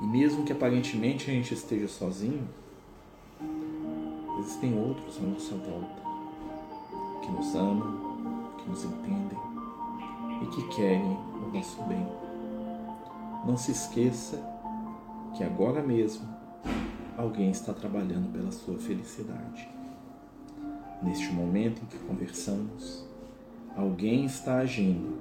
E 0.01 0.05
mesmo 0.05 0.43
que 0.43 0.51
aparentemente 0.51 1.29
a 1.29 1.33
gente 1.33 1.53
esteja 1.53 1.87
sozinho, 1.87 2.47
existem 4.39 4.77
outros 4.77 5.17
à 5.17 5.21
nossa 5.21 5.55
volta 5.55 6.05
que 7.21 7.31
nos 7.31 7.55
amam, 7.55 8.53
que 8.57 8.69
nos 8.69 8.83
entendem 8.83 9.39
e 10.43 10.45
que 10.47 10.67
querem 10.75 11.01
o 11.01 11.51
nosso 11.53 11.81
bem. 11.83 12.05
Não 13.45 13.55
se 13.57 13.71
esqueça 13.71 14.37
que 15.35 15.43
agora 15.43 15.81
mesmo 15.81 16.27
alguém 17.17 17.51
está 17.51 17.73
trabalhando 17.73 18.31
pela 18.31 18.51
sua 18.51 18.77
felicidade. 18.77 19.69
Neste 21.01 21.31
momento 21.31 21.81
em 21.81 21.85
que 21.85 21.97
conversamos, 21.99 23.05
alguém 23.75 24.25
está 24.25 24.57
agindo 24.57 25.19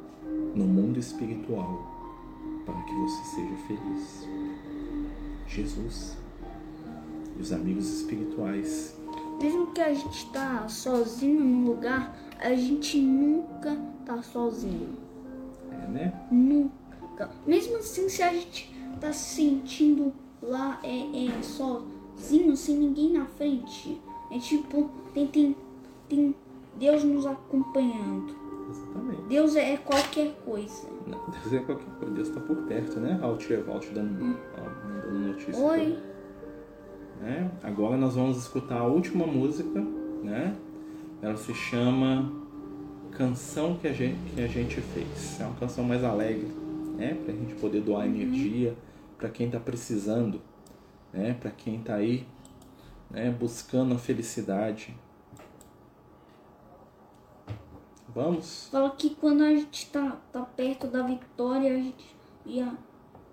no 0.55 0.65
mundo 0.65 0.99
espiritual 0.99 1.94
para 2.65 2.75
que 2.83 2.95
você 2.95 3.25
seja 3.37 3.57
feliz. 3.67 4.29
Jesus 5.47 6.17
e 7.37 7.43
os 7.43 7.53
amigos 7.53 7.89
espirituais. 7.89 8.97
Mesmo 9.41 9.67
que 9.69 9.81
a 9.81 9.93
gente 9.93 10.27
está 10.27 10.69
sozinho 10.69 11.41
num 11.41 11.67
lugar, 11.67 12.17
a 12.39 12.55
gente 12.55 13.01
nunca 13.01 13.77
está 14.01 14.23
sozinho. 14.23 14.97
É, 15.71 15.87
né? 15.89 16.27
Nunca. 16.31 17.31
Mesmo 17.47 17.77
assim, 17.79 18.09
se 18.09 18.23
a 18.23 18.33
gente 18.33 18.75
tá 19.01 19.13
se 19.13 19.37
sentindo 19.37 20.13
lá 20.41 20.79
é, 20.83 21.27
é 21.27 21.43
sozinho, 21.43 22.57
sem 22.57 22.77
ninguém 22.77 23.13
na 23.13 23.27
frente, 23.27 24.01
é 24.31 24.39
tipo, 24.39 24.91
tem, 25.13 25.27
tem, 25.27 25.57
tem 26.09 26.35
Deus 26.79 27.05
nos 27.05 27.27
acompanhando. 27.27 28.44
Exatamente. 28.95 29.23
Deus 29.29 29.57
é 29.57 29.77
qualquer 29.79 30.35
coisa. 30.45 30.89
Não, 31.07 31.19
Deus 31.31 31.53
é 31.53 31.59
qualquer 31.61 31.87
coisa. 31.99 32.15
Deus 32.15 32.29
está 32.29 32.41
por 32.41 32.57
perto, 32.69 33.01
né? 33.01 33.19
Olha 33.23 33.33
o 33.35 33.95
dando, 33.95 34.25
Hum. 34.25 34.37
ó, 34.57 34.89
mandando 34.89 35.19
notícia. 35.29 35.57
Oi. 35.63 35.99
né? 37.21 37.51
Agora 37.63 37.97
nós 37.97 38.15
vamos 38.17 38.37
escutar 38.39 38.79
a 38.81 38.87
última 38.87 39.27
música, 39.27 39.81
né? 40.23 40.57
Ela 41.23 41.37
se 41.37 41.55
chama 41.55 42.31
Canção 43.13 43.77
que 43.77 43.87
a 43.87 43.93
gente, 43.93 44.19
que 44.35 44.41
a 44.43 44.47
gente 44.49 44.81
fez. 44.81 45.41
É 45.41 45.45
uma 45.47 45.55
canção 45.55 45.85
mais 45.85 46.03
alegre, 46.03 46.49
né? 46.97 47.17
Pra 47.25 47.33
gente 47.33 47.55
poder 47.55 47.81
doar 47.81 48.07
energia 48.07 48.77
para 49.17 49.29
quem 49.29 49.49
tá 49.49 49.61
precisando, 49.61 50.41
né? 51.13 51.37
Para 51.41 51.51
quem 51.53 51.79
tá 51.79 51.95
aí, 51.95 52.27
né? 53.11 53.31
Buscando 53.39 53.95
a 53.95 53.99
felicidade. 53.99 54.95
Vamos? 58.15 58.69
Fala 58.71 58.91
que 58.91 59.11
quando 59.11 59.43
a 59.43 59.51
gente 59.51 59.91
tá, 59.91 60.17
tá 60.33 60.43
perto 60.43 60.87
da 60.87 61.03
vitória, 61.03 61.73
a 61.73 61.77
gente 61.77 62.15
e, 62.47 62.61
a, 62.61 62.73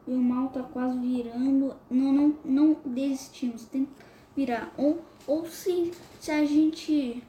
e 0.07 0.11
o 0.11 0.17
mal 0.17 0.47
tá 0.49 0.63
quase 0.63 0.97
virando, 0.97 1.75
não, 1.89 2.11
não, 2.13 2.35
não 2.43 2.77
desistimos, 2.85 3.65
tem 3.65 3.85
que 3.85 3.91
virar. 4.35 4.73
Ou, 4.77 4.99
ou 5.27 5.45
se, 5.45 5.91
se 6.19 6.31
a 6.31 6.43
gente. 6.45 7.21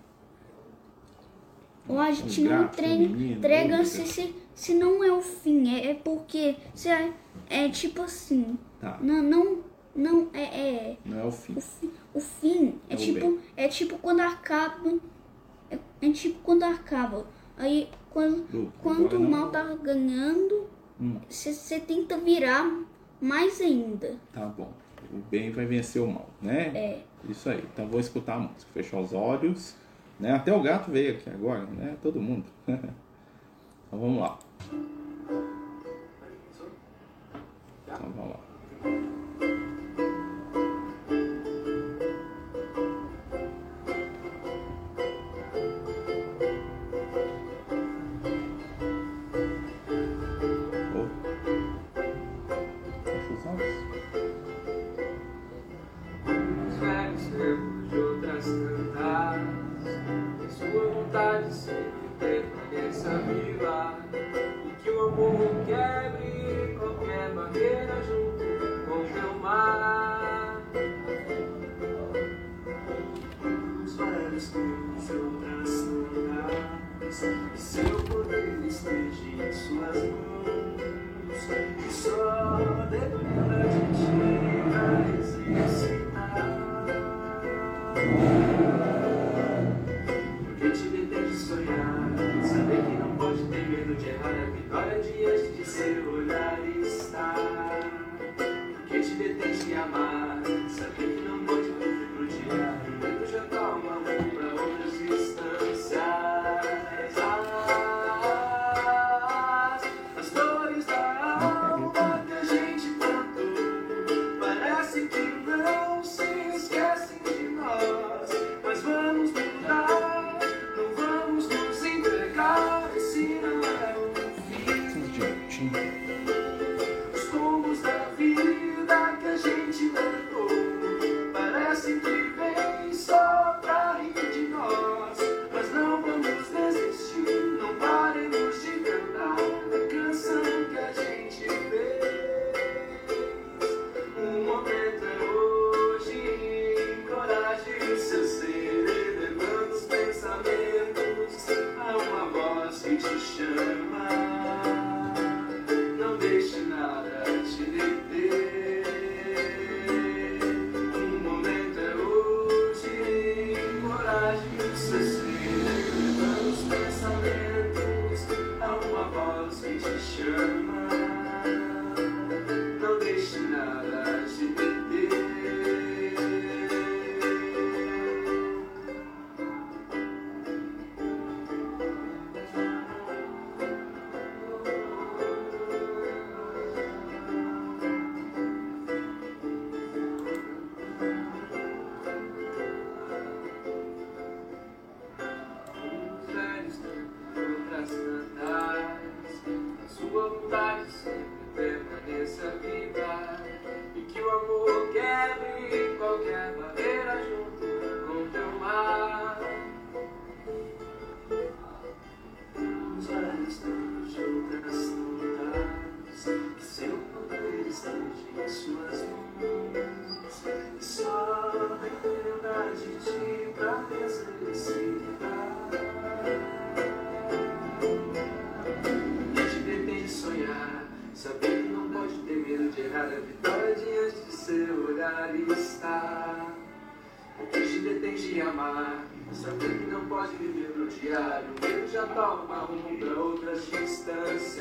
Ou 1.89 1.99
a 1.99 2.11
gente 2.13 2.41
não 2.43 2.69
treina, 2.69 3.09
menino, 3.09 3.39
entrega 3.39 3.75
louca. 3.77 3.85
se, 3.85 4.07
se, 4.07 4.35
se 4.55 4.75
não 4.75 5.03
é 5.03 5.13
o 5.13 5.21
fim, 5.21 5.75
é, 5.75 5.91
é 5.91 5.95
porque 5.95 6.57
se 6.75 6.89
é, 6.89 7.13
é 7.51 7.69
tipo 7.69 8.03
assim, 8.03 8.57
Tá. 8.81 8.99
não, 9.03 9.23
não, 9.23 9.59
não 9.95 10.29
é, 10.33 10.43
é 10.43 10.97
Não 11.05 11.19
é 11.21 11.25
o 11.25 11.31
fim. 11.33 11.55
o, 11.57 11.61
fi- 11.61 11.91
o 12.15 12.21
fim 12.21 12.75
é, 12.89 12.95
É 12.95 12.97
tipo 12.97 13.39
é 13.57 13.69
tipo 13.69 13.99
quando 13.99 14.21
acaba 14.21 14.93
é, 15.71 15.79
é 16.01 16.11
tipo 16.13 16.39
quando 16.43 16.63
acaba 16.65 17.27
aí 17.63 17.89
quando 18.11 18.45
Lu, 18.53 18.73
quando 18.83 19.17
o 19.17 19.31
mal 19.31 19.51
tá 19.51 19.63
ganhando 19.83 20.71
Hum. 21.01 21.19
você 21.29 21.81
tenta 21.81 22.19
virar 22.19 22.71
mais 23.21 23.61
ainda 23.61 24.17
Tá 24.33 24.47
bom. 24.47 24.73
O 25.13 25.17
bem 25.31 25.51
vai 25.51 25.67
vencer 25.67 26.01
o 26.01 26.07
mal, 26.07 26.29
né? 26.41 26.71
é 26.75 27.03
Isso 27.29 27.49
aí. 27.51 27.63
Então 27.73 27.87
vou 27.89 28.01
escutar 28.01 28.37
a 28.37 28.39
música. 28.39 28.71
Fechar 28.73 28.99
os 29.01 29.13
olhos. 29.13 29.75
Né? 30.19 30.33
Até 30.33 30.55
o 30.55 30.63
gato 30.63 30.91
veio 30.91 31.15
aqui 31.15 31.29
agora, 31.29 31.67
né? 31.67 31.97
Todo 32.01 32.21
mundo. 32.21 32.45
então 32.67 32.89
vamos 33.99 34.21
lá. 34.21 34.39
Então 37.87 38.11
vamos 38.17 38.31
lá. 38.31 38.52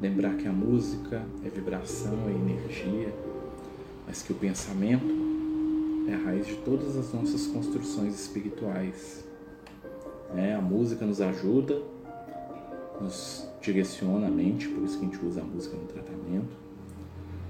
Lembrar 0.02 0.36
que 0.36 0.48
a 0.48 0.52
música 0.52 1.24
é 1.46 1.50
vibração, 1.50 2.18
é 2.28 2.32
energia, 2.32 3.14
mas 4.08 4.24
que 4.24 4.32
o 4.32 4.36
pensamento 4.36 5.06
é 6.08 6.16
a 6.16 6.18
raiz 6.18 6.48
de 6.48 6.56
todas 6.56 6.98
as 6.98 7.14
nossas 7.14 7.46
construções 7.48 8.20
espirituais. 8.20 9.24
É, 10.36 10.56
a 10.56 10.62
música 10.62 11.06
nos 11.06 11.22
ajuda, 11.22 11.80
nos 13.00 13.48
direciona 13.62 14.28
a 14.28 14.32
mente, 14.32 14.68
por 14.70 14.84
isso 14.84 14.98
que 14.98 15.06
a 15.06 15.08
gente 15.08 15.24
usa 15.24 15.42
a 15.42 15.44
música 15.44 15.78
no 15.78 15.86
tratamento. 15.86 16.58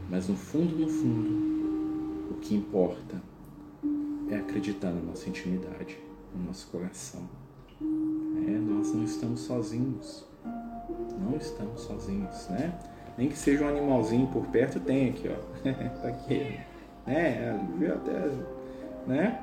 Mas 0.10 0.28
no 0.28 0.36
fundo, 0.36 0.76
no 0.76 0.90
fundo, 0.90 2.32
o 2.32 2.34
que 2.42 2.54
importa 2.54 3.22
é 4.30 4.36
acreditar 4.36 4.92
na 4.92 5.02
nossa 5.02 5.30
intimidade 5.30 5.98
no 6.36 6.48
nosso 6.48 6.68
coração. 6.68 7.22
É, 7.82 8.52
nós 8.52 8.94
não 8.94 9.04
estamos 9.04 9.42
sozinhos. 9.42 10.31
Não 11.20 11.38
estamos 11.38 11.82
sozinhos, 11.82 12.48
né? 12.50 12.74
Nem 13.18 13.30
que 13.30 13.38
seja 13.38 13.66
um 13.66 13.70
animalzinho 13.70 14.28
por 14.28 14.46
perto, 14.48 14.80
tem 14.80 15.10
aqui, 15.10 15.30
ó. 15.30 15.62
tá 16.02 16.08
aqui. 16.08 16.60
Né? 17.06 17.60
Viu 17.78 17.94
até, 17.94 18.32
né? 19.08 19.42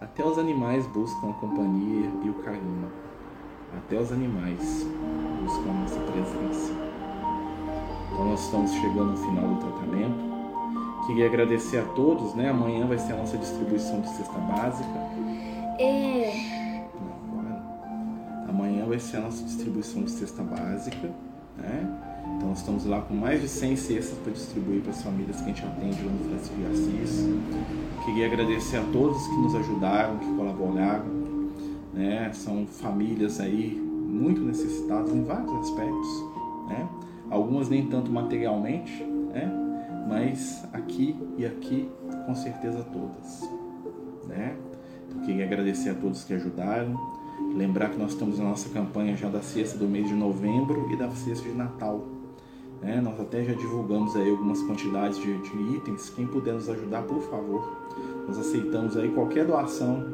Até 0.00 0.24
os 0.24 0.38
animais 0.38 0.86
buscam 0.88 1.30
a 1.30 1.32
companhia 1.34 2.10
e 2.24 2.28
o 2.28 2.34
carinho. 2.34 2.90
Até 3.76 3.98
os 3.98 4.12
animais 4.12 4.86
buscam 5.42 5.70
a 5.70 5.74
nossa 5.74 6.00
presença. 6.00 6.72
Então 8.12 8.24
nós 8.26 8.44
estamos 8.44 8.72
chegando 8.72 9.12
no 9.12 9.16
final 9.16 9.48
do 9.48 9.60
tratamento. 9.60 10.34
Queria 11.06 11.26
agradecer 11.26 11.78
a 11.78 11.84
todos, 11.94 12.34
né? 12.34 12.50
Amanhã 12.50 12.86
vai 12.86 12.98
ser 12.98 13.12
a 13.12 13.16
nossa 13.16 13.36
distribuição 13.36 14.00
de 14.00 14.08
cesta 14.08 14.38
básica. 14.38 14.88
É. 15.78 16.13
Ser 19.04 19.18
a 19.18 19.20
nossa 19.20 19.44
distribuição 19.44 20.02
de 20.02 20.10
cesta 20.10 20.42
básica, 20.42 21.10
né? 21.58 22.00
Então 22.36 22.48
nós 22.48 22.58
estamos 22.58 22.86
lá 22.86 23.02
com 23.02 23.14
mais 23.14 23.42
de 23.42 23.48
100 23.48 23.76
cestas 23.76 24.18
para 24.18 24.32
distribuir 24.32 24.80
para 24.80 24.92
as 24.92 25.02
famílias 25.02 25.36
que 25.36 25.42
a 25.42 25.46
gente 25.48 25.62
atende 25.62 26.02
lá 26.02 26.10
no 26.10 26.18
Francisco 26.24 26.54
de 26.56 26.66
Assis. 26.66 27.28
Queria 28.04 28.26
agradecer 28.26 28.78
a 28.78 28.82
todos 28.84 29.26
que 29.26 29.36
nos 29.36 29.54
ajudaram, 29.54 30.18
que 30.18 30.26
colaboraram, 30.34 31.04
né? 31.92 32.32
São 32.32 32.66
famílias 32.66 33.40
aí 33.40 33.76
muito 33.76 34.40
necessitadas 34.40 35.12
em 35.12 35.22
vários 35.22 35.52
aspectos, 35.52 36.24
né? 36.68 36.88
Algumas 37.30 37.68
nem 37.68 37.86
tanto 37.86 38.10
materialmente, 38.10 39.04
né? 39.04 39.52
Mas 40.08 40.64
aqui 40.72 41.14
e 41.36 41.44
aqui, 41.44 41.90
com 42.26 42.34
certeza 42.34 42.82
todas, 42.84 43.48
né? 44.26 44.56
Queria 45.26 45.44
agradecer 45.44 45.90
a 45.90 45.94
todos 45.94 46.24
que 46.24 46.32
ajudaram. 46.32 47.13
Lembrar 47.54 47.90
que 47.90 47.98
nós 47.98 48.12
estamos 48.12 48.38
na 48.38 48.44
nossa 48.46 48.68
campanha 48.68 49.16
já 49.16 49.28
da 49.28 49.42
cesta 49.42 49.78
do 49.78 49.86
mês 49.86 50.08
de 50.08 50.14
novembro 50.14 50.88
e 50.90 50.96
da 50.96 51.10
cesta 51.10 51.48
de 51.48 51.54
Natal. 51.54 52.04
Né? 52.82 53.00
Nós 53.00 53.18
até 53.20 53.44
já 53.44 53.54
divulgamos 53.54 54.14
aí 54.16 54.28
algumas 54.28 54.62
quantidades 54.62 55.18
de, 55.18 55.36
de 55.38 55.76
itens. 55.76 56.10
Quem 56.10 56.26
puder 56.26 56.54
nos 56.54 56.68
ajudar, 56.68 57.02
por 57.02 57.20
favor. 57.22 57.76
Nós 58.26 58.38
aceitamos 58.38 58.96
aí 58.96 59.08
qualquer 59.10 59.46
doação 59.46 60.04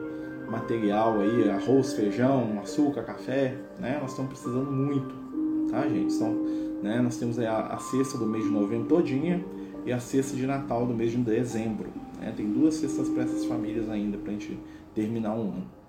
material 0.50 1.20
aí, 1.20 1.48
arroz, 1.48 1.92
feijão, 1.94 2.58
açúcar, 2.60 3.02
café, 3.02 3.56
né? 3.78 3.98
Nós 4.00 4.10
estamos 4.10 4.32
precisando 4.32 4.70
muito, 4.70 5.14
tá, 5.70 5.86
gente? 5.88 6.14
Então, 6.14 6.32
né, 6.82 7.00
nós 7.00 7.16
temos 7.16 7.38
aí 7.38 7.46
a, 7.46 7.58
a 7.66 7.78
cesta 7.78 8.18
do 8.18 8.26
mês 8.26 8.44
de 8.44 8.50
novembro 8.50 8.88
todinha 8.88 9.44
e 9.86 9.92
a 9.92 10.00
cesta 10.00 10.36
de 10.36 10.46
Natal 10.46 10.86
do 10.86 10.94
mês 10.94 11.12
de 11.12 11.18
dezembro. 11.18 11.88
Né? 12.20 12.32
Tem 12.36 12.50
duas 12.50 12.74
cestas 12.74 13.08
para 13.08 13.22
essas 13.22 13.44
famílias 13.44 13.88
ainda 13.88 14.18
para 14.18 14.30
a 14.30 14.32
gente 14.32 14.58
terminar 14.94 15.34
um 15.34 15.42
ano. 15.42 15.79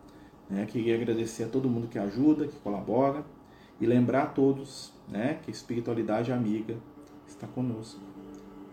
Né? 0.52 0.66
Queria 0.66 0.96
agradecer 0.96 1.46
a 1.46 1.48
todo 1.48 1.70
mundo 1.70 1.88
que 1.88 1.98
ajuda, 1.98 2.46
que 2.46 2.58
colabora 2.58 3.24
e 3.80 3.86
lembrar 3.86 4.24
a 4.24 4.26
todos 4.26 4.92
né, 5.08 5.40
que 5.42 5.50
a 5.50 5.54
espiritualidade 5.54 6.32
amiga 6.32 6.76
está 7.26 7.48
conosco. 7.48 8.02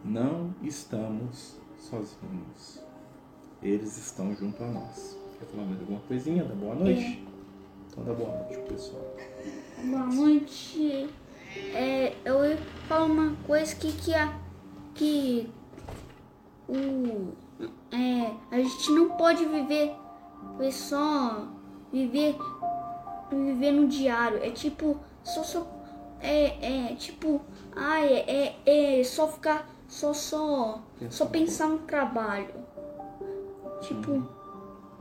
Não 0.04 0.52
estamos 0.60 1.56
sozinhos. 1.78 2.82
Eles 3.62 3.96
estão 3.96 4.34
junto 4.34 4.62
a 4.62 4.66
nós. 4.66 5.16
Quer 5.38 5.46
falar 5.46 5.66
mais 5.66 5.80
alguma 5.80 6.00
coisinha? 6.00 6.44
Da 6.44 6.54
boa 6.54 6.74
noite? 6.74 7.24
É. 7.24 7.28
Então 7.86 8.04
dá 8.04 8.12
boa 8.12 8.36
noite, 8.36 8.58
pessoal. 8.68 9.16
Boa 9.84 10.06
noite. 10.06 11.08
É, 11.74 12.14
eu 12.24 12.44
ia 12.44 12.56
falar 12.88 13.04
uma 13.04 13.36
coisa 13.46 13.74
que, 13.76 13.92
que, 13.92 14.14
a, 14.14 14.36
que 14.94 15.48
o, 16.68 17.32
é, 17.92 18.32
a 18.50 18.60
gente 18.60 18.90
não 18.90 19.10
pode 19.10 19.44
viver 19.44 19.94
foi 20.56 20.70
só 20.70 21.48
viver 21.92 22.36
viver 23.30 23.72
no 23.72 23.86
diário. 23.88 24.42
É 24.42 24.50
tipo 24.50 24.96
só 25.22 25.42
só 25.42 25.66
é, 26.20 26.90
é 26.90 26.94
tipo 26.94 27.40
ai 27.76 28.12
é, 28.12 28.56
é, 28.66 29.00
é 29.00 29.04
só 29.04 29.28
ficar 29.28 29.68
só 29.86 30.12
só 30.12 30.80
só 31.10 31.26
pensar 31.26 31.68
no 31.68 31.78
trabalho. 31.80 32.54
Tipo 33.80 34.10
uhum. 34.12 34.26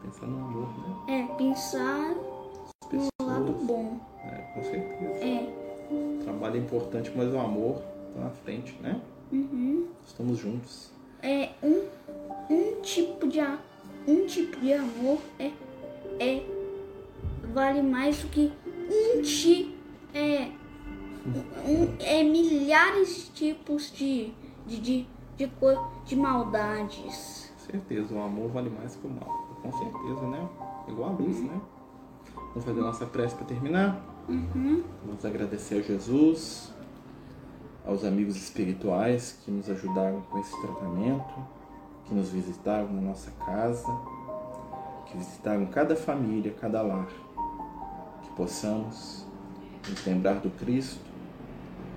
pensar 0.04 0.28
no 0.28 0.38
amor 0.45 0.67
né? 1.08 1.28
é 1.30 1.36
pensar 1.36 2.15
no 2.91 3.08
lado 3.26 3.52
bom. 3.63 4.00
É 4.23 4.36
com 4.54 4.63
certeza. 4.63 5.26
É. 5.26 6.23
Trabalho 6.23 6.56
é 6.56 6.60
importante 6.60 7.12
mas 7.15 7.34
o 7.34 7.39
amor 7.39 7.82
tá 8.13 8.21
na 8.21 8.30
frente 8.30 8.73
né? 8.82 9.02
Uhum. 9.32 9.88
estamos 10.06 10.38
juntos. 10.38 10.91
É 11.21 11.50
um 11.63 11.86
um 12.50 12.82
tipo 12.82 13.28
de 13.28 13.41
um 14.08 14.26
tipo 14.26 14.60
de 14.60 14.73
amor 14.73 15.19
é 15.39 15.52
é 16.19 16.57
vale 17.54 17.82
mais 17.82 18.21
do 18.21 18.28
que 18.30 18.52
um 18.67 19.21
ti 19.21 19.76
é 20.13 20.50
um, 21.65 21.95
é 22.00 22.23
milhares 22.23 23.26
de 23.26 23.32
tipos 23.32 23.91
de 23.91 24.34
de, 24.67 24.78
de, 24.82 25.08
de, 25.38 25.52
de 26.06 26.15
maldades. 26.15 27.52
Certeza, 27.58 28.13
o 28.13 28.21
amor 28.21 28.50
vale 28.50 28.69
mais 28.69 28.95
que 28.95 29.08
o 29.08 29.10
mal. 29.10 29.47
Com 29.62 29.71
certeza, 29.71 30.28
né? 30.28 30.47
Igual 30.88 31.10
a 31.10 31.13
luz, 31.13 31.39
né? 31.41 31.62
Vamos 32.36 32.65
fazer 32.65 32.80
a 32.80 32.84
nossa 32.84 33.06
prece 33.06 33.36
para 33.36 33.45
terminar? 33.45 34.02
Uhum. 34.28 34.84
Vamos 35.06 35.26
agradecer 35.26 35.76
a 35.76 35.82
Jesus, 35.82 36.73
aos 37.86 38.04
amigos 38.04 38.36
espirituais 38.36 39.39
que 39.43 39.52
nos 39.52 39.69
ajudaram 39.69 40.21
com 40.21 40.39
esse 40.39 40.60
tratamento, 40.62 41.34
que 42.06 42.13
nos 42.13 42.30
visitaram 42.30 42.91
na 42.91 43.02
nossa 43.02 43.32
casa, 43.45 43.88
que 45.06 45.17
visitaram 45.17 45.65
cada 45.67 45.95
família, 45.95 46.54
cada 46.60 46.82
lar. 46.82 47.08
Possamos 48.38 49.25
nos 49.89 50.05
lembrar 50.05 50.35
do 50.35 50.51
Cristo, 50.51 51.01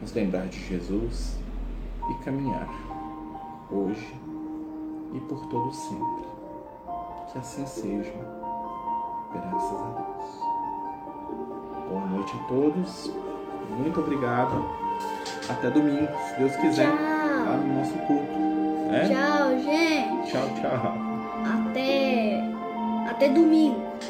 nos 0.01 0.11
lembrar 0.15 0.47
de 0.47 0.59
Jesus 0.59 1.37
e 2.11 2.25
caminhar 2.25 2.67
hoje 3.71 4.17
e 5.13 5.21
por 5.21 5.45
todo 5.49 5.71
sempre. 5.71 6.31
Que 7.31 7.39
assim 7.39 7.67
seja, 7.67 8.15
graças 9.35 9.81
a 9.81 9.89
Deus. 9.99 10.41
Boa 11.91 12.07
noite 12.07 12.33
a 12.35 12.49
todos, 12.49 13.13
muito 13.77 14.01
obrigado. 14.01 14.65
Até 15.47 15.71
domingo, 15.71 16.09
se 16.27 16.39
Deus 16.39 16.57
quiser, 16.57 16.91
tchau. 16.91 17.45
lá 17.45 17.57
no 17.59 17.75
nosso 17.75 17.99
culto. 18.07 18.33
É? 18.91 19.09
Tchau, 19.09 19.59
gente. 19.59 20.31
Tchau, 20.31 20.49
tchau. 20.59 20.95
Até, 21.45 22.41
até 23.11 23.29
domingo. 23.29 24.10